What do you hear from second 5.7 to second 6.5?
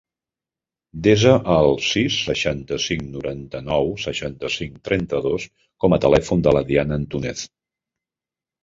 com a telèfon